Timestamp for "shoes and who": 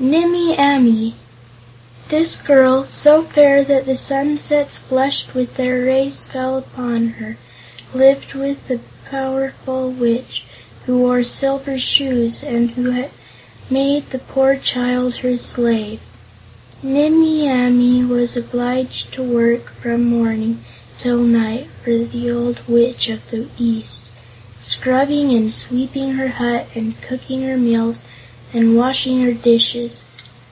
11.78-12.90